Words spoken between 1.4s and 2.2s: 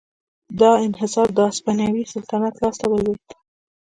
هسپانوي